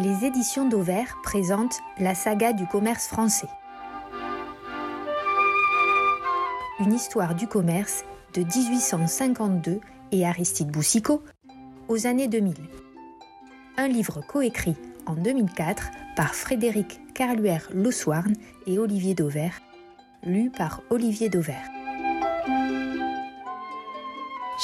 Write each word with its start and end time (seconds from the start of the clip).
Les 0.00 0.24
éditions 0.24 0.68
d'Auvert 0.68 1.18
présentent 1.24 1.80
la 1.98 2.14
saga 2.14 2.52
du 2.52 2.68
commerce 2.68 3.08
français. 3.08 3.48
Une 6.78 6.92
histoire 6.92 7.34
du 7.34 7.48
commerce 7.48 8.04
de 8.32 8.42
1852 8.42 9.80
et 10.12 10.24
Aristide 10.24 10.70
Boussicot 10.70 11.24
aux 11.88 12.06
années 12.06 12.28
2000. 12.28 12.54
Un 13.76 13.88
livre 13.88 14.20
coécrit 14.20 14.76
en 15.06 15.14
2004 15.14 15.90
par 16.14 16.32
Frédéric 16.36 17.00
Carluère 17.12 17.68
Loussoirne 17.74 18.34
et 18.68 18.78
Olivier 18.78 19.16
Dauvert, 19.16 19.60
lu 20.22 20.52
par 20.56 20.80
Olivier 20.90 21.28
Dauvert. 21.28 21.68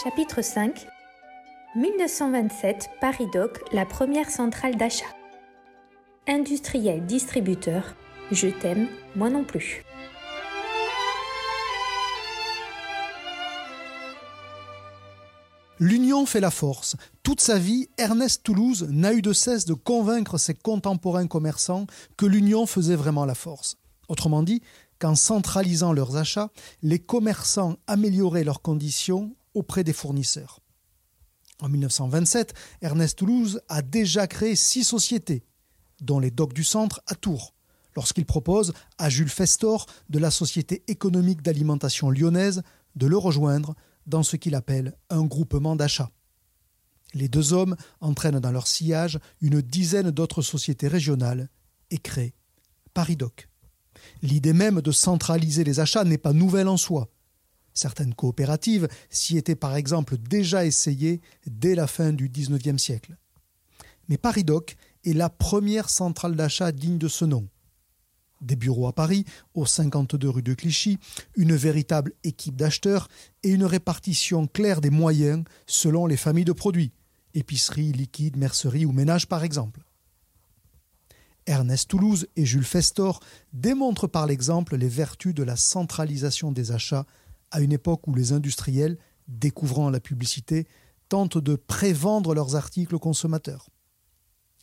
Chapitre 0.00 0.42
5 0.42 0.86
1927, 1.74 2.90
Paris 3.00 3.26
Doc, 3.32 3.58
la 3.72 3.84
première 3.84 4.30
centrale 4.30 4.76
d'achat. 4.76 5.12
Industriel 6.26 7.04
distributeur, 7.04 7.94
je 8.32 8.48
t'aime, 8.48 8.88
moi 9.14 9.28
non 9.28 9.44
plus. 9.44 9.84
L'union 15.78 16.24
fait 16.24 16.40
la 16.40 16.50
force. 16.50 16.96
Toute 17.22 17.42
sa 17.42 17.58
vie, 17.58 17.90
Ernest 17.98 18.42
Toulouse 18.42 18.86
n'a 18.90 19.12
eu 19.12 19.20
de 19.20 19.34
cesse 19.34 19.66
de 19.66 19.74
convaincre 19.74 20.38
ses 20.38 20.54
contemporains 20.54 21.26
commerçants 21.26 21.86
que 22.16 22.24
l'union 22.24 22.64
faisait 22.64 22.96
vraiment 22.96 23.26
la 23.26 23.34
force. 23.34 23.76
Autrement 24.08 24.42
dit, 24.42 24.62
qu'en 24.98 25.16
centralisant 25.16 25.92
leurs 25.92 26.16
achats, 26.16 26.48
les 26.80 27.00
commerçants 27.00 27.76
amélioraient 27.86 28.44
leurs 28.44 28.62
conditions 28.62 29.36
auprès 29.52 29.84
des 29.84 29.92
fournisseurs. 29.92 30.60
En 31.60 31.68
1927, 31.68 32.54
Ernest 32.80 33.18
Toulouse 33.18 33.60
a 33.68 33.82
déjà 33.82 34.26
créé 34.26 34.56
six 34.56 34.84
sociétés, 34.84 35.44
dont 36.00 36.18
les 36.18 36.30
docks 36.30 36.52
du 36.52 36.64
centre 36.64 37.02
à 37.06 37.14
Tours, 37.14 37.54
lorsqu'il 37.96 38.26
propose 38.26 38.72
à 38.98 39.08
Jules 39.08 39.28
Festor 39.28 39.86
de 40.10 40.18
la 40.18 40.30
Société 40.30 40.82
économique 40.88 41.42
d'alimentation 41.42 42.10
lyonnaise 42.10 42.62
de 42.96 43.06
le 43.06 43.16
rejoindre 43.16 43.74
dans 44.06 44.22
ce 44.22 44.36
qu'il 44.36 44.54
appelle 44.54 44.94
un 45.10 45.24
groupement 45.24 45.76
d'achat. 45.76 46.10
Les 47.14 47.28
deux 47.28 47.52
hommes 47.52 47.76
entraînent 48.00 48.40
dans 48.40 48.50
leur 48.50 48.66
sillage 48.66 49.18
une 49.40 49.60
dizaine 49.60 50.10
d'autres 50.10 50.42
sociétés 50.42 50.88
régionales 50.88 51.48
et 51.90 51.98
créent 51.98 52.34
Paris 52.92 53.16
Doc. 53.16 53.48
L'idée 54.22 54.52
même 54.52 54.80
de 54.80 54.92
centraliser 54.92 55.64
les 55.64 55.80
achats 55.80 56.04
n'est 56.04 56.18
pas 56.18 56.32
nouvelle 56.32 56.68
en 56.68 56.76
soi. 56.76 57.08
Certaines 57.72 58.14
coopératives 58.14 58.88
s'y 59.10 59.36
étaient 59.36 59.56
par 59.56 59.74
exemple 59.76 60.16
déjà 60.16 60.64
essayées 60.64 61.20
dès 61.46 61.74
la 61.74 61.86
fin 61.86 62.12
du 62.12 62.28
XIXe 62.28 62.80
siècle. 62.80 63.16
Mais 64.08 64.18
Paris-Doc 64.18 64.76
est 65.04 65.12
la 65.12 65.28
première 65.28 65.90
centrale 65.90 66.36
d'achat 66.36 66.72
digne 66.72 66.98
de 66.98 67.08
ce 67.08 67.24
nom. 67.24 67.48
Des 68.40 68.56
bureaux 68.56 68.86
à 68.86 68.92
Paris, 68.92 69.24
au 69.54 69.64
52 69.64 70.28
rue 70.28 70.42
de 70.42 70.54
Clichy, 70.54 70.98
une 71.36 71.54
véritable 71.54 72.12
équipe 72.24 72.56
d'acheteurs 72.56 73.08
et 73.42 73.50
une 73.50 73.64
répartition 73.64 74.46
claire 74.46 74.80
des 74.80 74.90
moyens 74.90 75.44
selon 75.66 76.06
les 76.06 76.16
familles 76.16 76.44
de 76.44 76.52
produits, 76.52 76.92
épicerie, 77.32 77.92
liquide, 77.92 78.36
mercerie 78.36 78.84
ou 78.84 78.92
ménage 78.92 79.28
par 79.28 79.44
exemple. 79.44 79.80
Ernest 81.46 81.88
Toulouse 81.88 82.26
et 82.36 82.46
Jules 82.46 82.64
Festor 82.64 83.20
démontrent 83.52 84.06
par 84.06 84.26
l'exemple 84.26 84.76
les 84.76 84.88
vertus 84.88 85.34
de 85.34 85.42
la 85.42 85.56
centralisation 85.56 86.52
des 86.52 86.72
achats 86.72 87.06
à 87.50 87.60
une 87.60 87.72
époque 87.72 88.08
où 88.08 88.14
les 88.14 88.32
industriels, 88.32 88.98
découvrant 89.28 89.90
la 89.90 90.00
publicité, 90.00 90.66
tentent 91.08 91.38
de 91.38 91.54
prévendre 91.54 92.34
leurs 92.34 92.56
articles 92.56 92.94
aux 92.94 92.98
consommateurs. 93.00 93.68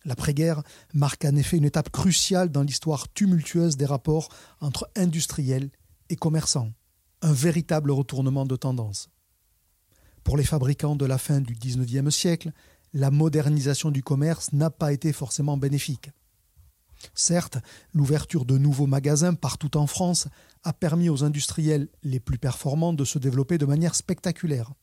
L'après-guerre 0.06 0.64
marque 0.94 1.26
en 1.26 1.36
effet 1.36 1.58
une 1.58 1.66
étape 1.66 1.92
cruciale 1.92 2.50
dans 2.50 2.64
l'histoire 2.64 3.08
tumultueuse 3.10 3.78
des 3.78 3.86
rapports 3.86 4.30
entre 4.60 4.90
industriels 4.96 5.70
et 6.10 6.16
commerçants, 6.16 6.72
un 7.22 7.34
véritable 7.34 7.92
retournement 7.92 8.45
de 8.45 8.56
tendance. 8.56 9.10
Pour 10.23 10.38
les 10.38 10.44
fabricants 10.44 10.95
de 10.95 11.06
la 11.06 11.17
fin 11.17 11.42
du 11.42 11.54
XIXe 11.54 12.14
siècle, 12.14 12.52
la 12.94 13.11
modernisation 13.11 13.92
du 13.92 14.04
commerce 14.04 14.54
n'a 14.54 14.70
pas 14.70 14.92
été 14.92 15.14
forcément 15.14 15.58
bénéfique. 15.58 16.11
Certes, 17.16 17.58
l'ouverture 17.94 18.45
de 18.45 18.58
nouveaux 18.58 18.88
magasins 18.88 19.34
partout 19.34 19.78
en 19.78 19.88
France 19.88 20.28
a 20.64 20.73
permis 20.73 21.10
aux 21.10 21.23
industriels 21.23 21.88
les 22.04 22.20
plus 22.20 22.38
performants 22.38 22.94
de 22.94 23.06
se 23.06 23.17
développer 23.17 23.58
de 23.58 23.66
manière 23.66 23.95
spectaculaire. 23.95 24.73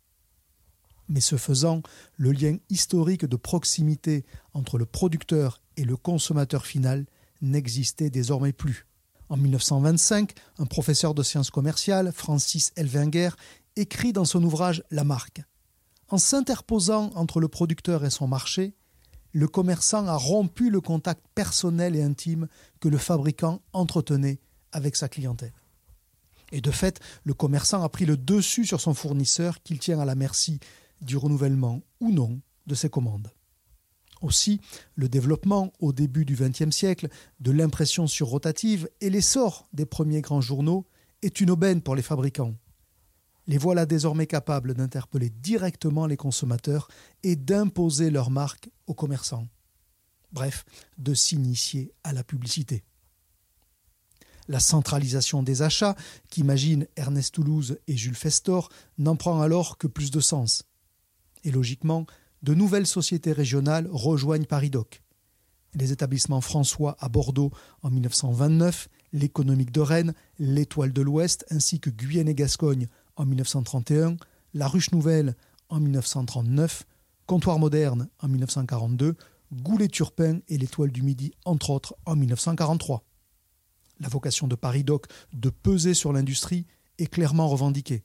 Mais 1.09 1.21
ce 1.21 1.37
faisant, 1.37 1.83
le 2.17 2.33
lien 2.33 2.57
historique 2.69 3.25
de 3.25 3.37
proximité 3.37 4.25
entre 4.53 4.79
le 4.79 4.87
producteur 4.87 5.63
et 5.77 5.85
le 5.85 5.97
consommateur 5.97 6.67
final 6.67 7.07
n'existait 7.41 8.11
désormais 8.11 8.53
plus. 8.53 8.87
En 9.29 9.37
1925, 9.37 10.33
un 10.59 10.67
professeur 10.67 11.15
de 11.15 11.23
sciences 11.23 11.51
commerciales, 11.51 12.13
Francis 12.13 12.73
Elvinger, 12.77 13.31
écrit 13.77 14.13
dans 14.13 14.25
son 14.25 14.43
ouvrage 14.43 14.83
La 14.91 15.05
marque. 15.05 15.43
En 16.09 16.19
s'interposant 16.19 17.11
entre 17.15 17.41
le 17.41 17.49
producteur 17.49 18.05
et 18.05 18.11
son 18.11 18.27
marché, 18.27 18.75
le 19.33 19.47
commerçant 19.47 20.07
a 20.07 20.17
rompu 20.17 20.71
le 20.71 20.81
contact 20.81 21.23
personnel 21.35 21.95
et 21.95 22.03
intime 22.03 22.49
que 22.81 22.89
le 22.89 22.97
fabricant 22.97 23.61
entretenait 23.73 24.41
avec 24.73 24.97
sa 24.97 25.09
clientèle. 25.09 25.53
Et 26.51 26.63
de 26.63 26.71
fait, 26.71 26.99
le 27.25 27.35
commerçant 27.35 27.83
a 27.83 27.89
pris 27.91 28.07
le 28.07 28.17
dessus 28.17 28.65
sur 28.65 28.81
son 28.81 28.95
fournisseur 28.95 29.63
qu'il 29.63 29.79
tient 29.79 30.01
à 30.01 30.07
la 30.07 30.15
merci 30.15 30.61
du 31.00 31.16
renouvellement 31.16 31.82
ou 32.00 32.10
non 32.10 32.41
de 32.66 32.75
ses 32.75 32.91
commandes. 32.91 33.31
Aussi, 34.20 34.60
le 34.97 35.09
développement 35.09 35.72
au 35.78 35.92
début 35.92 36.25
du 36.25 36.34
XXe 36.34 36.75
siècle 36.75 37.09
de 37.41 37.53
l'impression 37.53 38.06
sur 38.06 38.28
rotative 38.28 38.88
et 39.00 39.10
l'essor 39.10 39.69
des 39.72 39.86
premiers 39.86 40.22
grands 40.22 40.41
journaux 40.41 40.86
est 41.22 41.41
une 41.41 41.50
aubaine 41.50 41.82
pour 41.82 41.94
les 41.94 42.03
fabricants. 42.03 42.54
Les 43.47 43.59
voilà 43.59 43.86
désormais 43.86 44.26
capables 44.26 44.75
d'interpeller 44.75 45.31
directement 45.31 46.06
les 46.06 46.16
consommateurs 46.16 46.88
et 47.22 47.36
d'imposer 47.36 48.10
leur 48.10 48.30
marque 48.30 48.70
aux 48.86 48.94
commerçants. 48.94 49.47
Bref, 50.32 50.65
de 50.98 51.15
s'initier 51.15 51.92
à 52.04 52.12
la 52.12 52.25
publicité 52.25 52.84
la 54.48 54.60
centralisation 54.60 55.42
des 55.42 55.62
achats, 55.62 55.94
qu'imagine 56.30 56.86
Ernest 56.97 57.34
Toulouse 57.34 57.78
et 57.86 57.97
Jules 57.97 58.16
Festor, 58.16 58.70
n'en 58.97 59.16
prend 59.16 59.41
alors 59.41 59.78
que 59.78 59.86
plus 59.86 60.10
de 60.10 60.20
sens. 60.20 60.65
Et 61.44 61.50
logiquement, 61.50 62.06
de 62.43 62.54
nouvelles 62.54 62.87
sociétés 62.87 63.32
régionales 63.32 63.88
rejoignent 63.91 64.44
Paris-Doc. 64.44 65.03
Les 65.75 65.93
établissements 65.93 66.41
François 66.41 66.97
à 67.00 67.09
Bordeaux 67.09 67.50
en 67.82 67.91
1929, 67.91 68.88
l'Économique 69.12 69.72
de 69.72 69.81
Rennes, 69.81 70.15
l'Étoile 70.38 70.93
de 70.93 71.03
l'Ouest 71.03 71.44
ainsi 71.50 71.78
que 71.81 71.91
Guyenne 71.91 72.28
et 72.28 72.34
Gascogne 72.34 72.87
en 73.16 73.27
1931, 73.27 74.16
la 74.54 74.69
Ruche 74.69 74.93
Nouvelle 74.93 75.37
en 75.69 75.81
1939, 75.81 76.84
Comptoir 77.27 77.59
Moderne 77.59 78.09
en 78.21 78.28
1942, 78.28 79.16
Goulet-Turpin 79.53 80.41
et 80.48 80.59
l'Étoile 80.59 80.91
du 80.91 81.03
Midi 81.03 81.32
entre 81.44 81.71
autres 81.71 81.94
en 82.06 82.16
1943 82.16 83.04
la 84.00 84.09
vocation 84.09 84.47
de 84.47 84.54
Paris 84.54 84.84
Doc 84.84 85.06
de 85.32 85.50
peser 85.50 85.94
sur 85.94 86.12
l'industrie 86.12 86.66
est 86.98 87.06
clairement 87.06 87.48
revendiquée. 87.48 88.04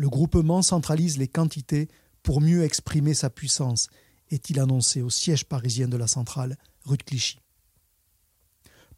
Le 0.00 0.08
groupement 0.08 0.62
centralise 0.62 1.18
les 1.18 1.28
quantités 1.28 1.86
pour 2.22 2.40
mieux 2.40 2.64
exprimer 2.64 3.12
sa 3.12 3.28
puissance, 3.28 3.90
est-il 4.30 4.58
annoncé 4.58 5.02
au 5.02 5.10
siège 5.10 5.44
parisien 5.44 5.88
de 5.88 5.98
la 5.98 6.06
centrale, 6.06 6.56
rue 6.86 6.96
Clichy. 6.96 7.38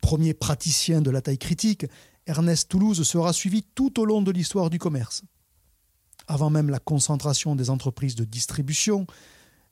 Premier 0.00 0.32
praticien 0.32 1.02
de 1.02 1.10
la 1.10 1.20
taille 1.20 1.38
critique, 1.38 1.86
Ernest 2.26 2.68
Toulouse 2.68 3.02
sera 3.02 3.32
suivi 3.32 3.64
tout 3.74 3.98
au 3.98 4.04
long 4.04 4.22
de 4.22 4.30
l'histoire 4.30 4.70
du 4.70 4.78
commerce. 4.78 5.24
Avant 6.28 6.50
même 6.50 6.70
la 6.70 6.78
concentration 6.78 7.56
des 7.56 7.68
entreprises 7.68 8.14
de 8.14 8.24
distribution, 8.24 9.08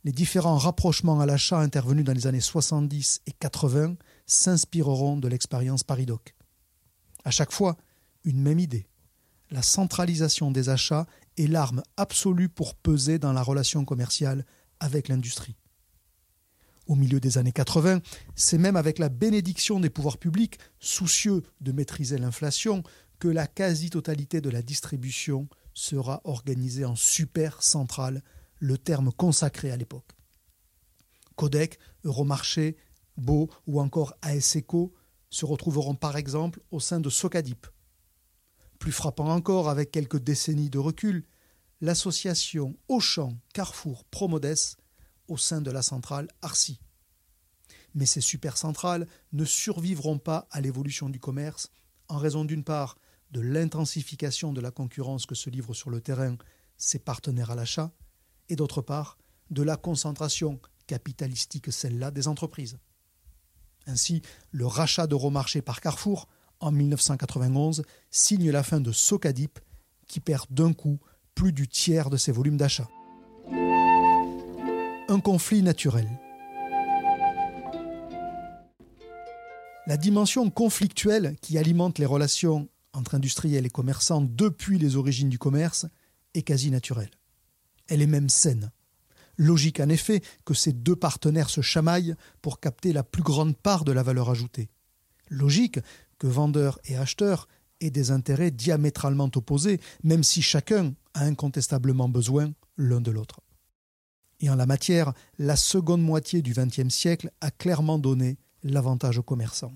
les 0.03 0.11
différents 0.11 0.59
rapprochements 0.59 1.21
à 1.21 1.27
l'achat 1.27 1.61
intervenus 1.61 2.05
dans 2.05 2.13
les 2.13 2.27
années 2.27 2.41
70 2.41 3.21
et 3.29 3.33
80 3.39 3.95
s'inspireront 4.27 5.17
de 5.17 5.29
l'expérience 5.29 5.85
Paridoc. 5.85 6.35
À 7.23 7.31
chaque 7.31 7.53
fois, 7.53 7.77
une 8.25 8.43
même 8.43 8.59
idée. 8.59 8.89
La 9.53 9.63
centralisation 9.63 10.51
des 10.53 10.69
achats 10.69 11.07
est 11.37 11.47
l'arme 11.47 11.83
absolue 11.97 12.49
pour 12.49 12.75
peser 12.75 13.19
dans 13.19 13.33
la 13.33 13.43
relation 13.43 13.85
commerciale 13.85 14.45
avec 14.81 15.09
l'industrie. 15.09 15.57
Au 16.87 16.97
milieu 16.97 17.21
des 17.21 17.39
années 17.39 17.53
80, 17.53 18.01
c'est 18.35 18.59
même 18.59 18.77
avec 18.77 18.99
la 18.99 19.09
bénédiction 19.09 19.79
des 19.79 19.91
pouvoirs 19.91 20.19
publics, 20.19 20.59
soucieux 20.81 21.43
de 21.61 21.73
maîtriser 21.73 22.19
l'inflation, 22.19 22.83
que 23.19 23.29
la 23.29 23.47
quasi-totalité 23.47 24.41
de 24.41 24.51
la 24.51 24.63
distribution 24.63 25.49
sera 25.75 26.21
organisée 26.25 26.85
en 26.85 26.97
super 26.97 27.63
centrale, 27.63 28.23
le 28.59 28.77
terme 28.77 29.13
consacré 29.13 29.71
à 29.71 29.77
l'époque. 29.77 30.17
Codec, 31.37 31.79
Euromarché, 32.05 32.77
Beau 33.17 33.51
ou 33.67 33.81
encore 33.81 34.15
ASECO 34.23 34.93
se 35.29 35.45
retrouveront 35.45 35.95
par 35.95 36.17
exemple 36.17 36.61
au 36.71 36.81
sein 36.81 37.01
de 37.01 37.11
Socadip. 37.11 37.67
Plus 38.81 38.93
frappant 38.93 39.29
encore, 39.29 39.69
avec 39.69 39.91
quelques 39.91 40.19
décennies 40.19 40.71
de 40.71 40.79
recul, 40.79 41.27
l'association 41.83 42.77
Auchan, 42.89 43.37
Carrefour, 43.53 44.05
Promodes 44.05 44.57
au 45.29 45.37
sein 45.37 45.61
de 45.61 45.71
la 45.71 45.83
centrale 45.83 46.29
Arcy. 46.43 46.81
mais 47.95 48.07
ces 48.07 48.21
supercentrales 48.23 49.07
ne 49.33 49.45
survivront 49.45 50.19
pas 50.19 50.49
à 50.51 50.61
l'évolution 50.61 51.09
du 51.11 51.21
commerce 51.21 51.71
en 52.09 52.17
raison 52.17 52.45
d'une 52.45 52.65
part 52.65 52.97
de 53.33 53.41
l'intensification 53.41 54.53
de 54.53 54.61
la 54.61 54.71
concurrence 54.71 55.27
que 55.27 55.35
se 55.35 55.51
livrent 55.51 55.75
sur 55.75 55.91
le 55.91 56.01
terrain 56.01 56.37
ses 56.77 56.99
partenaires 56.99 57.51
à 57.51 57.55
l'achat, 57.55 57.93
et 58.49 58.57
d'autre 58.57 58.81
part 58.81 59.19
de 59.51 59.63
la 59.63 59.77
concentration 59.77 60.59
capitalistique, 60.87 61.71
celle-là, 61.71 62.11
des 62.11 62.29
entreprises. 62.29 62.79
Ainsi, 63.87 64.23
le 64.51 64.67
rachat 64.67 65.07
d'Euromarché 65.07 65.61
par 65.61 65.81
Carrefour 65.81 66.29
en 66.61 66.71
1991 66.71 67.83
signe 68.11 68.51
la 68.51 68.63
fin 68.63 68.81
de 68.81 68.93
Socadip, 68.93 69.59
qui 70.07 70.21
perd 70.21 70.47
d'un 70.51 70.73
coup 70.73 70.99
plus 71.35 71.53
du 71.53 71.69
tiers 71.69 72.11
de 72.11 72.17
ses 72.17 72.33
volumes 72.33 72.57
d'achat. 72.57 72.89
Un 75.09 75.21
conflit 75.21 75.63
naturel. 75.63 76.09
La 79.87 79.97
dimension 79.97 80.51
conflictuelle 80.51 81.37
qui 81.41 81.59
alimente 81.59 81.99
les 81.99 82.07
relations 82.07 82.69
entre 82.93 83.15
industriels 83.15 83.67
et 83.67 83.71
commerçants 83.71 84.21
depuis 84.21 84.79
les 84.79 84.97
origines 84.97 85.29
du 85.29 85.39
commerce 85.39 85.87
est 86.35 86.43
quasi 86.43 86.71
naturelle. 86.71 87.11
Elle 87.89 88.03
est 88.03 88.07
même 88.07 88.29
saine. 88.29 88.71
Logique 89.37 89.81
en 89.81 89.89
effet 89.89 90.23
que 90.45 90.55
ces 90.55 90.73
deux 90.73 90.97
partenaires 90.97 91.51
se 91.51 91.61
chamaillent 91.61 92.15
pour 92.43 92.61
capter 92.61 92.93
la 92.93 93.03
plus 93.03 93.23
grande 93.23 93.57
part 93.57 93.85
de 93.85 93.93
la 93.93 94.03
valeur 94.03 94.31
ajoutée. 94.31 94.69
Logique 95.29 95.81
que 96.21 96.29
vendeurs 96.29 96.79
et 96.85 96.97
acheteurs 96.97 97.49
aient 97.81 97.91
des 97.91 98.13
intérêts 98.13 98.53
diamétralement 98.53 99.31
opposés, 99.35 99.81
même 100.05 100.23
si 100.23 100.43
chacun 100.43 100.95
a 101.15 101.25
incontestablement 101.25 102.09
besoin 102.09 102.53
l'un 102.77 103.01
de 103.01 103.11
l'autre. 103.11 103.41
Et 104.39 104.49
en 104.49 104.55
la 104.55 104.67
matière, 104.67 105.13
la 105.39 105.57
seconde 105.57 106.03
moitié 106.03 106.43
du 106.43 106.53
XXe 106.53 106.95
siècle 106.95 107.31
a 107.41 107.51
clairement 107.51 107.99
donné 107.99 108.39
l'avantage 108.63 109.19
aux 109.19 109.23
commerçants. 109.23 109.73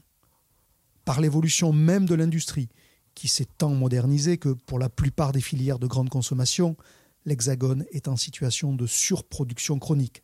Par 1.05 1.21
l'évolution 1.21 1.73
même 1.73 2.07
de 2.07 2.15
l'industrie, 2.15 2.69
qui 3.15 3.29
s'est 3.29 3.49
tant 3.59 3.71
modernisée 3.71 4.39
que 4.39 4.51
pour 4.51 4.79
la 4.79 4.89
plupart 4.89 5.33
des 5.33 5.41
filières 5.41 5.79
de 5.79 5.87
grande 5.87 6.09
consommation, 6.09 6.77
l'Hexagone 7.25 7.85
est 7.93 8.09
en 8.09 8.17
situation 8.17 8.75
de 8.75 8.87
surproduction 8.87 9.79
chronique. 9.79 10.23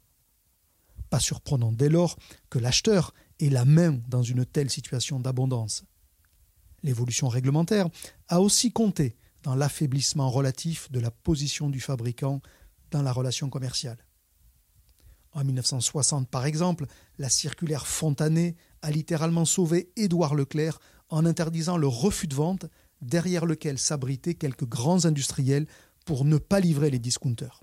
Pas 1.09 1.21
surprenant 1.21 1.73
dès 1.73 1.89
lors 1.89 2.17
que 2.51 2.59
l'acheteur 2.59 3.15
ait 3.39 3.49
la 3.49 3.65
main 3.65 3.99
dans 4.09 4.23
une 4.23 4.45
telle 4.45 4.71
situation 4.71 5.19
d'abondance. 5.19 5.85
L'évolution 6.83 7.29
réglementaire 7.29 7.89
a 8.29 8.41
aussi 8.41 8.73
compté 8.73 9.17
dans 9.43 9.55
l'affaiblissement 9.55 10.31
relatif 10.31 10.91
de 10.91 11.01
la 11.01 11.11
position 11.11 11.71
du 11.71 11.81
fabricant 11.81 12.41
dans 12.91 13.03
la 13.03 13.13
relation 13.13 13.49
commerciale. 13.49 13.99
En 15.33 15.45
1960, 15.45 16.29
par 16.29 16.45
exemple, 16.45 16.87
la 17.19 17.29
circulaire 17.29 17.87
Fontanet 17.87 18.57
a 18.83 18.91
littéralement 18.91 19.45
sauvé 19.45 19.93
Édouard 19.97 20.35
Leclerc 20.35 20.81
en 21.09 21.25
interdisant 21.25 21.77
le 21.77 21.87
refus 21.87 22.27
de 22.27 22.35
vente 22.35 22.67
derrière 23.01 23.47
lequel 23.47 23.79
s'abritaient 23.79 24.35
quelques 24.35 24.67
grands 24.67 25.05
industriels 25.05 25.67
pour 26.05 26.25
ne 26.25 26.39
pas 26.39 26.61
livrer 26.61 26.91
les 26.91 26.99
discounters. 26.99 27.63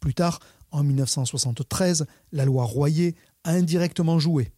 Plus 0.00 0.14
tard, 0.14 0.40
en 0.70 0.82
1973, 0.82 2.06
la 2.32 2.44
loi 2.44 2.64
Royer 2.64 3.14
a 3.44 3.52
indirectement 3.52 4.18
joué. 4.18 4.52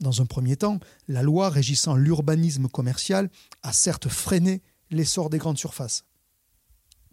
Dans 0.00 0.20
un 0.20 0.26
premier 0.26 0.56
temps, 0.56 0.78
la 1.08 1.22
loi 1.22 1.48
régissant 1.48 1.96
l'urbanisme 1.96 2.68
commercial 2.68 3.30
a 3.62 3.72
certes 3.72 4.08
freiné 4.08 4.62
l'essor 4.90 5.30
des 5.30 5.38
grandes 5.38 5.58
surfaces. 5.58 6.04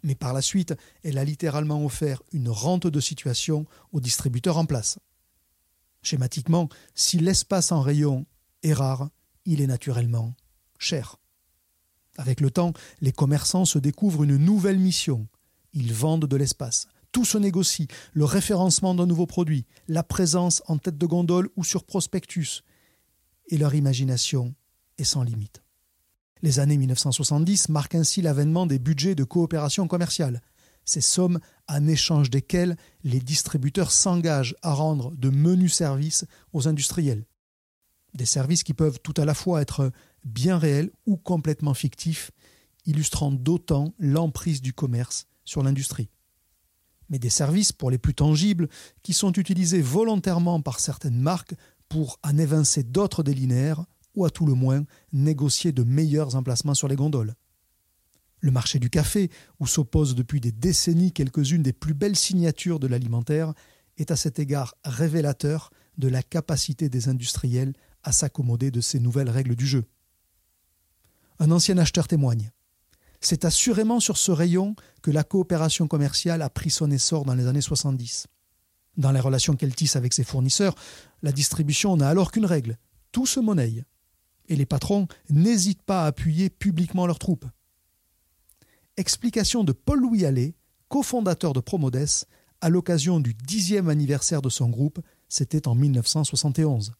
Mais 0.02 0.14
par 0.14 0.34
la 0.34 0.42
suite, 0.42 0.74
elle 1.02 1.16
a 1.16 1.24
littéralement 1.24 1.82
offert 1.84 2.22
une 2.32 2.50
rente 2.50 2.86
de 2.86 3.00
situation 3.00 3.64
aux 3.92 4.00
distributeurs 4.00 4.58
en 4.58 4.66
place. 4.66 4.98
Schématiquement, 6.02 6.68
si 6.94 7.18
l'espace 7.18 7.72
en 7.72 7.80
rayon 7.80 8.26
est 8.62 8.74
rare, 8.74 9.08
il 9.46 9.62
est 9.62 9.66
naturellement 9.66 10.34
cher. 10.78 11.16
Avec 12.18 12.42
le 12.42 12.50
temps, 12.50 12.74
les 13.00 13.12
commerçants 13.12 13.64
se 13.64 13.78
découvrent 13.78 14.24
une 14.24 14.36
nouvelle 14.36 14.78
mission. 14.78 15.26
Ils 15.72 15.94
vendent 15.94 16.26
de 16.26 16.36
l'espace. 16.36 16.86
Tout 17.10 17.24
se 17.24 17.38
négocie, 17.38 17.88
le 18.12 18.24
référencement 18.24 18.94
d'un 18.94 19.06
nouveau 19.06 19.26
produit, 19.26 19.64
la 19.88 20.02
présence 20.02 20.62
en 20.66 20.76
tête 20.76 20.98
de 20.98 21.06
gondole 21.06 21.48
ou 21.56 21.64
sur 21.64 21.84
prospectus. 21.84 22.62
Et 23.48 23.58
leur 23.58 23.74
imagination 23.74 24.54
est 24.98 25.04
sans 25.04 25.22
limite. 25.22 25.62
Les 26.42 26.58
années 26.58 26.76
1970 26.76 27.68
marquent 27.68 27.94
ainsi 27.94 28.22
l'avènement 28.22 28.66
des 28.66 28.78
budgets 28.78 29.14
de 29.14 29.24
coopération 29.24 29.86
commerciale, 29.88 30.42
ces 30.84 31.00
sommes 31.00 31.40
en 31.68 31.86
échange 31.86 32.30
desquelles 32.30 32.76
les 33.02 33.20
distributeurs 33.20 33.90
s'engagent 33.90 34.56
à 34.62 34.72
rendre 34.72 35.12
de 35.16 35.30
menus 35.30 35.72
services 35.72 36.26
aux 36.52 36.68
industriels. 36.68 37.24
Des 38.14 38.26
services 38.26 38.62
qui 38.62 38.74
peuvent 38.74 39.00
tout 39.02 39.14
à 39.16 39.24
la 39.24 39.34
fois 39.34 39.62
être 39.62 39.90
bien 40.24 40.58
réels 40.58 40.90
ou 41.06 41.16
complètement 41.16 41.74
fictifs, 41.74 42.30
illustrant 42.86 43.32
d'autant 43.32 43.94
l'emprise 43.98 44.60
du 44.60 44.72
commerce 44.72 45.26
sur 45.44 45.62
l'industrie. 45.62 46.10
Mais 47.08 47.18
des 47.18 47.30
services, 47.30 47.72
pour 47.72 47.90
les 47.90 47.98
plus 47.98 48.14
tangibles, 48.14 48.68
qui 49.02 49.12
sont 49.12 49.32
utilisés 49.32 49.82
volontairement 49.82 50.60
par 50.60 50.80
certaines 50.80 51.18
marques 51.18 51.54
pour 51.88 52.18
en 52.22 52.36
évincer 52.38 52.82
d'autres 52.82 53.22
des 53.22 53.34
linéaires, 53.34 53.84
ou 54.14 54.24
à 54.24 54.30
tout 54.30 54.46
le 54.46 54.54
moins 54.54 54.84
négocier 55.12 55.72
de 55.72 55.82
meilleurs 55.82 56.36
emplacements 56.36 56.74
sur 56.74 56.88
les 56.88 56.96
gondoles. 56.96 57.34
Le 58.40 58.50
marché 58.50 58.78
du 58.78 58.90
café, 58.90 59.30
où 59.58 59.66
s'opposent 59.66 60.14
depuis 60.14 60.40
des 60.40 60.52
décennies 60.52 61.12
quelques-unes 61.12 61.62
des 61.62 61.72
plus 61.72 61.94
belles 61.94 62.16
signatures 62.16 62.78
de 62.78 62.86
l'alimentaire, 62.86 63.54
est 63.96 64.10
à 64.10 64.16
cet 64.16 64.38
égard 64.38 64.74
révélateur 64.84 65.70
de 65.98 66.08
la 66.08 66.22
capacité 66.22 66.88
des 66.88 67.08
industriels 67.08 67.72
à 68.02 68.12
s'accommoder 68.12 68.70
de 68.70 68.80
ces 68.80 69.00
nouvelles 69.00 69.30
règles 69.30 69.56
du 69.56 69.66
jeu. 69.66 69.84
Un 71.38 71.50
ancien 71.50 71.78
acheteur 71.78 72.06
témoigne. 72.06 72.50
C'est 73.20 73.44
assurément 73.44 74.00
sur 74.00 74.18
ce 74.18 74.30
rayon 74.30 74.76
que 75.02 75.10
la 75.10 75.24
coopération 75.24 75.88
commerciale 75.88 76.42
a 76.42 76.50
pris 76.50 76.70
son 76.70 76.90
essor 76.90 77.24
dans 77.24 77.34
les 77.34 77.46
années 77.46 77.62
70. 77.62 78.26
Dans 78.96 79.12
les 79.12 79.20
relations 79.20 79.54
qu'elle 79.54 79.74
tisse 79.74 79.96
avec 79.96 80.12
ses 80.12 80.24
fournisseurs, 80.24 80.74
la 81.22 81.32
distribution 81.32 81.96
n'a 81.96 82.08
alors 82.08 82.30
qu'une 82.30 82.46
règle 82.46 82.78
tout 83.12 83.26
se 83.26 83.40
monnaie. 83.40 83.84
Et 84.48 84.56
les 84.56 84.66
patrons 84.66 85.06
n'hésitent 85.30 85.82
pas 85.82 86.04
à 86.04 86.06
appuyer 86.06 86.50
publiquement 86.50 87.06
leurs 87.06 87.18
troupes. 87.18 87.46
Explication 88.96 89.64
de 89.64 89.72
Paul-Louis 89.72 90.26
Allais, 90.26 90.54
cofondateur 90.88 91.52
de 91.52 91.60
Promodes, 91.60 92.26
à 92.60 92.68
l'occasion 92.68 93.20
du 93.20 93.34
dixième 93.34 93.88
anniversaire 93.88 94.42
de 94.42 94.48
son 94.48 94.68
groupe, 94.68 95.00
c'était 95.28 95.66
en 95.66 95.74
1971. 95.74 96.92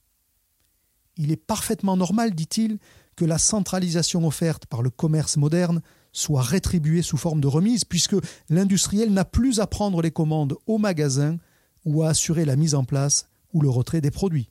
Il 1.17 1.31
est 1.31 1.37
parfaitement 1.37 1.97
normal, 1.97 2.35
dit-il, 2.35 2.79
que 3.17 3.25
la 3.25 3.39
centralisation 3.39 4.27
offerte 4.27 4.67
par 4.67 4.83
le 4.83 4.91
commerce 4.91 5.37
moderne 5.37 5.81
soit 6.13 6.43
rétribuée 6.43 7.03
sous 7.03 7.17
forme 7.17 7.41
de 7.41 7.47
remise, 7.47 7.85
puisque 7.85 8.17
l'industriel 8.49 9.13
n'a 9.13 9.25
plus 9.25 9.61
à 9.61 9.67
prendre 9.67 10.03
les 10.03 10.11
commandes 10.11 10.57
au 10.67 10.79
magasin 10.79 11.39
ou 11.85 12.03
à 12.03 12.11
assurer 12.11 12.45
la 12.45 12.57
mise 12.57 12.75
en 12.75 12.85
place 12.85 13.29
ou 13.53 13.61
le 13.61 13.71
retrait 13.71 14.01
des 14.01 14.11
produits. 14.11 14.51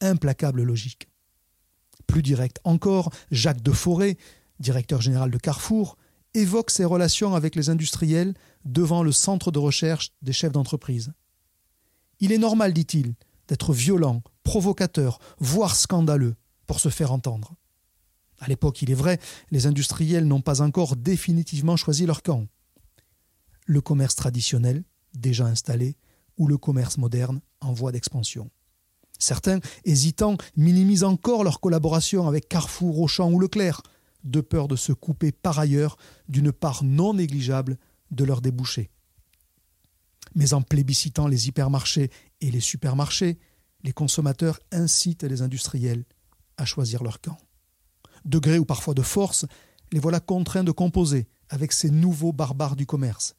Implacable 0.00 0.62
logique. 0.62 1.08
Plus 2.06 2.22
direct 2.22 2.60
encore, 2.64 3.10
Jacques 3.30 3.62
de 3.62 3.72
Forêt, 3.72 4.16
directeur 4.58 5.00
général 5.00 5.30
de 5.30 5.38
Carrefour, 5.38 5.96
évoque 6.34 6.70
ses 6.70 6.84
relations 6.84 7.34
avec 7.34 7.56
les 7.56 7.70
industriels 7.70 8.34
devant 8.64 9.02
le 9.02 9.12
centre 9.12 9.50
de 9.50 9.58
recherche 9.58 10.12
des 10.22 10.32
chefs 10.32 10.52
d'entreprise. 10.52 11.12
Il 12.20 12.32
est 12.32 12.38
normal, 12.38 12.72
dit-il, 12.72 13.14
d'être 13.48 13.72
violent, 13.72 14.22
provocateur, 14.44 15.18
voire 15.38 15.74
scandaleux 15.74 16.36
pour 16.66 16.80
se 16.80 16.88
faire 16.88 17.12
entendre. 17.12 17.56
À 18.38 18.46
l'époque, 18.46 18.80
il 18.82 18.90
est 18.90 18.94
vrai, 18.94 19.18
les 19.50 19.66
industriels 19.66 20.26
n'ont 20.26 20.40
pas 20.40 20.62
encore 20.62 20.96
définitivement 20.96 21.76
choisi 21.76 22.06
leur 22.06 22.22
camp. 22.22 22.46
Le 23.66 23.80
commerce 23.80 24.14
traditionnel, 24.14 24.84
déjà 25.14 25.46
installé, 25.46 25.96
ou 26.40 26.48
le 26.48 26.56
commerce 26.56 26.98
moderne 26.98 27.40
en 27.60 27.72
voie 27.72 27.92
d'expansion. 27.92 28.50
Certains, 29.18 29.60
hésitants, 29.84 30.38
minimisent 30.56 31.04
encore 31.04 31.44
leur 31.44 31.60
collaboration 31.60 32.26
avec 32.26 32.48
Carrefour, 32.48 32.98
Auchan 32.98 33.30
ou 33.30 33.38
Leclerc, 33.38 33.82
de 34.24 34.40
peur 34.40 34.66
de 34.66 34.74
se 34.74 34.92
couper 34.92 35.32
par 35.32 35.58
ailleurs 35.58 35.98
d'une 36.28 36.50
part 36.50 36.82
non 36.82 37.12
négligeable 37.12 37.76
de 38.10 38.24
leurs 38.24 38.40
débouchés. 38.40 38.90
Mais 40.34 40.54
en 40.54 40.62
plébiscitant 40.62 41.28
les 41.28 41.48
hypermarchés 41.48 42.10
et 42.40 42.50
les 42.50 42.60
supermarchés, 42.60 43.38
les 43.84 43.92
consommateurs 43.92 44.58
incitent 44.72 45.24
les 45.24 45.42
industriels 45.42 46.04
à 46.56 46.64
choisir 46.64 47.02
leur 47.02 47.20
camp. 47.20 47.36
De 48.24 48.38
gré 48.38 48.58
ou 48.58 48.64
parfois 48.64 48.94
de 48.94 49.02
force, 49.02 49.44
les 49.92 50.00
voilà 50.00 50.20
contraints 50.20 50.64
de 50.64 50.72
composer 50.72 51.28
avec 51.50 51.72
ces 51.72 51.90
nouveaux 51.90 52.32
barbares 52.32 52.76
du 52.76 52.86
commerce, 52.86 53.34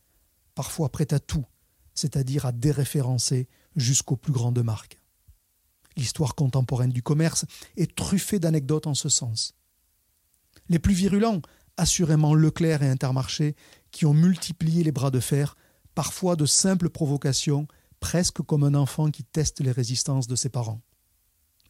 parfois 0.53 0.89
prêts 0.89 1.13
à 1.13 1.19
tout, 1.19 1.45
c'est-à-dire 1.93 2.45
à 2.45 2.51
déréférencer 2.51 3.47
jusqu'aux 3.75 4.17
plus 4.17 4.33
grandes 4.33 4.63
marques. 4.63 4.97
L'histoire 5.97 6.35
contemporaine 6.35 6.91
du 6.91 7.03
commerce 7.03 7.45
est 7.77 7.95
truffée 7.95 8.39
d'anecdotes 8.39 8.87
en 8.87 8.93
ce 8.93 9.09
sens. 9.09 9.53
Les 10.69 10.79
plus 10.79 10.93
virulents, 10.93 11.41
assurément 11.77 12.33
Leclerc 12.33 12.83
et 12.83 12.89
Intermarché, 12.89 13.55
qui 13.91 14.05
ont 14.05 14.13
multiplié 14.13 14.83
les 14.83 14.91
bras 14.91 15.11
de 15.11 15.19
fer, 15.19 15.55
parfois 15.95 16.35
de 16.35 16.45
simples 16.45 16.89
provocations 16.89 17.67
presque 17.99 18.41
comme 18.41 18.63
un 18.63 18.73
enfant 18.73 19.11
qui 19.11 19.23
teste 19.23 19.61
les 19.61 19.71
résistances 19.71 20.27
de 20.27 20.35
ses 20.35 20.49
parents. 20.49 20.81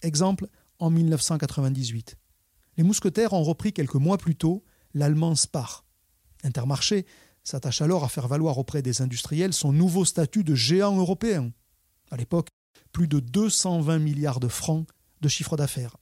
Exemple, 0.01 0.47
en 0.79 0.89
1998. 0.89 2.17
Les 2.77 2.83
mousquetaires 2.83 3.33
ont 3.33 3.43
repris 3.43 3.73
quelques 3.73 3.95
mois 3.95 4.17
plus 4.17 4.35
tôt 4.35 4.63
l'allemand 4.93 5.35
Spar. 5.35 5.85
Intermarché 6.43 7.05
s'attache 7.43 7.81
alors 7.81 8.03
à 8.03 8.09
faire 8.09 8.27
valoir 8.27 8.57
auprès 8.57 8.81
des 8.81 9.01
industriels 9.01 9.53
son 9.53 9.71
nouveau 9.71 10.05
statut 10.05 10.43
de 10.43 10.55
géant 10.55 10.97
européen. 10.97 11.51
À 12.11 12.17
l'époque, 12.17 12.49
plus 12.91 13.07
de 13.07 13.19
220 13.19 13.99
milliards 13.99 14.39
de 14.39 14.47
francs 14.47 14.87
de 15.21 15.27
chiffre 15.27 15.57
d'affaires. 15.57 15.97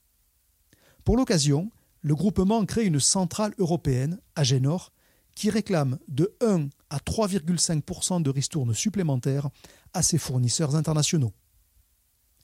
Pour 1.04 1.16
l'occasion, 1.16 1.70
le 2.02 2.14
groupement 2.14 2.64
crée 2.64 2.84
une 2.84 3.00
centrale 3.00 3.54
européenne, 3.58 4.20
Agenor, 4.34 4.92
qui 5.34 5.50
réclame 5.50 5.98
de 6.08 6.36
1 6.40 6.68
à 6.90 6.98
3,5% 6.98 8.22
de 8.22 8.30
ristournes 8.30 8.74
supplémentaires 8.74 9.48
à 9.94 10.02
ses 10.02 10.18
fournisseurs 10.18 10.76
internationaux. 10.76 11.32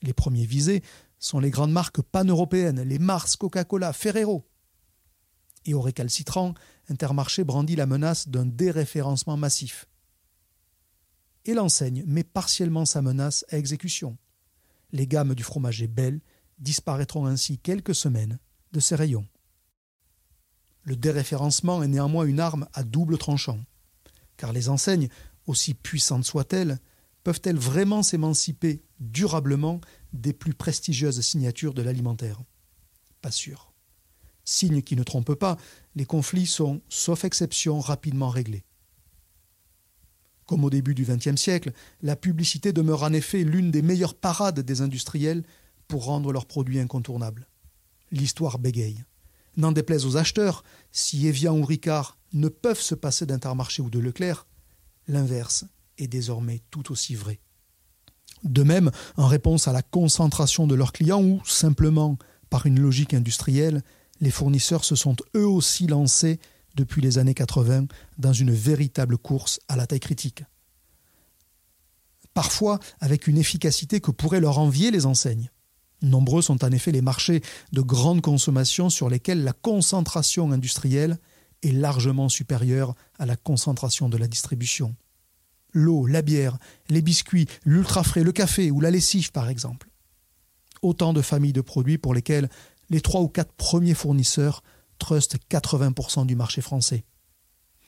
Les 0.03 0.13
premiers 0.13 0.45
visés 0.45 0.83
sont 1.19 1.39
les 1.39 1.49
grandes 1.49 1.71
marques 1.71 2.01
pan-européennes, 2.01 2.81
les 2.81 2.99
Mars, 2.99 3.35
Coca-Cola, 3.35 3.93
Ferrero. 3.93 4.47
Et 5.67 5.73
au 5.73 5.81
récalcitrant, 5.81 6.55
Intermarché 6.89 7.43
brandit 7.43 7.75
la 7.75 7.85
menace 7.85 8.29
d'un 8.29 8.45
déréférencement 8.45 9.37
massif. 9.37 9.87
Et 11.45 11.53
l'enseigne 11.53 12.03
met 12.07 12.23
partiellement 12.23 12.85
sa 12.85 13.01
menace 13.01 13.45
à 13.49 13.57
exécution. 13.57 14.17
Les 14.93 15.05
gammes 15.05 15.35
du 15.35 15.43
fromager 15.43 15.87
Belle 15.87 16.21
disparaîtront 16.59 17.25
ainsi 17.25 17.59
quelques 17.59 17.93
semaines 17.93 18.39
de 18.71 18.79
ses 18.79 18.95
rayons. 18.95 19.27
Le 20.83 20.95
déréférencement 20.95 21.83
est 21.83 21.89
néanmoins 21.89 22.25
une 22.25 22.39
arme 22.39 22.67
à 22.73 22.83
double 22.83 23.17
tranchant, 23.17 23.59
car 24.37 24.53
les 24.53 24.69
enseignes, 24.69 25.09
aussi 25.45 25.73
puissantes 25.73 26.25
soient-elles, 26.25 26.79
peuvent-elles 27.25 27.57
vraiment 27.57 28.03
s'émanciper 28.03 28.81
durablement 29.01 29.81
des 30.13 30.31
plus 30.31 30.53
prestigieuses 30.53 31.19
signatures 31.19 31.73
de 31.73 31.81
l'alimentaire? 31.81 32.41
Pas 33.21 33.31
sûr. 33.31 33.66
Signe 34.49 34.81
qui 34.81 34.95
ne 34.95 35.03
trompe 35.03 35.33
pas, 35.33 35.57
les 35.95 36.05
conflits 36.05 36.47
sont, 36.47 36.79
sauf 36.87 37.25
exception, 37.25 37.81
rapidement 37.81 38.29
réglés. 38.29 38.63
Comme 40.45 40.63
au 40.63 40.69
début 40.69 40.95
du 40.95 41.03
XXe 41.03 41.35
siècle, 41.35 41.73
la 42.01 42.15
publicité 42.15 42.71
demeure 42.71 43.03
en 43.03 43.11
effet 43.11 43.43
l'une 43.43 43.71
des 43.71 43.81
meilleures 43.81 44.15
parades 44.15 44.61
des 44.61 44.79
industriels 44.79 45.43
pour 45.89 46.05
rendre 46.05 46.31
leurs 46.31 46.45
produits 46.45 46.79
incontournables. 46.79 47.45
L'histoire 48.11 48.57
bégaye. 48.57 49.03
N'en 49.57 49.73
déplaise 49.73 50.05
aux 50.05 50.15
acheteurs, 50.15 50.63
si 50.93 51.27
Evian 51.27 51.57
ou 51.57 51.65
Ricard 51.65 52.17
ne 52.31 52.47
peuvent 52.47 52.79
se 52.79 52.95
passer 52.95 53.25
d'Intermarché 53.25 53.81
ou 53.81 53.89
de 53.89 53.99
Leclerc, 53.99 54.47
l'inverse 55.09 55.65
est 55.97 56.07
désormais 56.07 56.61
tout 56.71 56.89
aussi 56.93 57.15
vrai. 57.15 57.41
De 58.45 58.63
même, 58.63 58.91
en 59.17 59.27
réponse 59.27 59.67
à 59.67 59.73
la 59.73 59.81
concentration 59.81 60.67
de 60.67 60.75
leurs 60.75 60.93
clients 60.93 61.21
ou 61.21 61.41
simplement 61.43 62.17
par 62.49 62.65
une 62.65 62.79
logique 62.79 63.13
industrielle, 63.13 63.83
les 64.19 64.31
fournisseurs 64.31 64.85
se 64.85 64.95
sont 64.95 65.15
eux 65.35 65.47
aussi 65.47 65.87
lancés 65.87 66.39
depuis 66.75 67.01
les 67.01 67.17
années 67.17 67.33
80 67.33 67.87
dans 68.17 68.33
une 68.33 68.51
véritable 68.51 69.17
course 69.17 69.59
à 69.67 69.75
la 69.75 69.87
taille 69.87 69.99
critique. 69.99 70.43
Parfois 72.33 72.79
avec 72.99 73.27
une 73.27 73.37
efficacité 73.37 73.99
que 73.99 74.11
pourraient 74.11 74.39
leur 74.39 74.59
envier 74.59 74.91
les 74.91 75.05
enseignes. 75.05 75.49
Nombreux 76.03 76.43
sont 76.43 76.63
en 76.63 76.71
effet 76.71 76.91
les 76.91 77.01
marchés 77.01 77.41
de 77.73 77.81
grande 77.81 78.21
consommation 78.21 78.89
sur 78.91 79.09
lesquels 79.09 79.43
la 79.43 79.53
concentration 79.53 80.51
industrielle 80.51 81.17
est 81.63 81.71
largement 81.71 82.29
supérieure 82.29 82.93
à 83.17 83.25
la 83.25 83.35
concentration 83.35 84.07
de 84.07 84.17
la 84.17 84.27
distribution. 84.27 84.95
L'eau, 85.73 86.05
la 86.05 86.21
bière, 86.21 86.57
les 86.89 87.01
biscuits, 87.01 87.47
l'ultra 87.65 88.03
frais, 88.03 88.23
le 88.23 88.31
café 88.31 88.69
ou 88.69 88.79
la 88.79 88.91
lessive 88.91 89.31
par 89.31 89.49
exemple. 89.49 89.89
Autant 90.83 91.13
de 91.13 91.23
familles 91.23 91.53
de 91.53 91.61
produits 91.61 91.97
pour 91.97 92.13
lesquels 92.13 92.49
les 92.89 93.01
trois 93.01 93.21
ou 93.21 93.27
quatre 93.27 93.53
premiers 93.53 93.93
fournisseurs 93.93 94.63
trustent 94.99 95.37
80% 95.49 96.25
du 96.25 96.35
marché 96.35 96.61
français. 96.61 97.03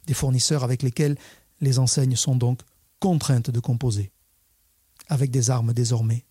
Des 0.07 0.13
fournisseurs 0.13 0.63
avec 0.63 0.83
lesquels 0.83 1.17
les 1.61 1.79
enseignes 1.79 2.15
sont 2.15 2.35
donc 2.35 2.61
contraintes 2.99 3.49
de 3.49 3.59
composer. 3.59 4.11
Avec 5.07 5.31
des 5.31 5.49
armes 5.49 5.73
désormais 5.73 6.25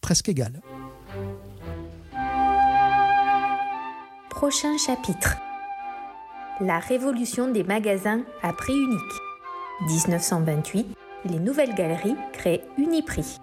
presque 0.00 0.28
égales. 0.28 0.60
Prochain 4.30 4.76
chapitre. 4.76 5.36
La 6.60 6.78
révolution 6.78 7.50
des 7.50 7.62
magasins 7.62 8.24
à 8.42 8.52
prix 8.52 8.74
unique. 8.74 9.00
1928, 9.86 10.86
les 11.24 11.38
nouvelles 11.38 11.74
galeries 11.74 12.16
créent 12.32 12.62
Uniprix. 12.76 13.38